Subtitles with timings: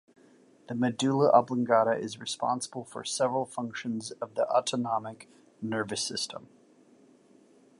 [0.67, 5.29] The medulla oblongata is responsible for several functions of the autonomic
[5.61, 6.47] nervous system.